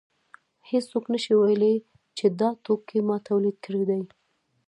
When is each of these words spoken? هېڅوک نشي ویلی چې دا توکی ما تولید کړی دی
هېڅوک 0.69 1.05
نشي 1.13 1.33
ویلی 1.39 1.75
چې 2.17 2.25
دا 2.39 2.49
توکی 2.63 2.99
ما 3.07 3.17
تولید 3.27 3.57
کړی 3.65 3.83
دی 3.89 4.01